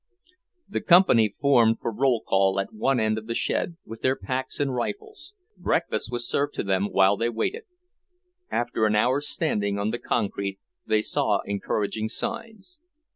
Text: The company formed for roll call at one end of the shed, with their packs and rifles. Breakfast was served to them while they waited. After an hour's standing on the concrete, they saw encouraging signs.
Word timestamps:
The 0.67 0.81
company 0.81 1.35
formed 1.39 1.77
for 1.79 1.91
roll 1.93 2.23
call 2.23 2.59
at 2.59 2.73
one 2.73 2.99
end 2.99 3.19
of 3.19 3.27
the 3.27 3.35
shed, 3.35 3.77
with 3.85 4.01
their 4.01 4.15
packs 4.15 4.59
and 4.59 4.73
rifles. 4.73 5.35
Breakfast 5.57 6.11
was 6.11 6.27
served 6.27 6.55
to 6.55 6.63
them 6.63 6.87
while 6.87 7.15
they 7.17 7.29
waited. 7.29 7.65
After 8.49 8.87
an 8.87 8.95
hour's 8.95 9.27
standing 9.27 9.77
on 9.77 9.91
the 9.91 9.99
concrete, 9.99 10.57
they 10.87 11.03
saw 11.03 11.41
encouraging 11.45 12.09
signs. 12.09 12.79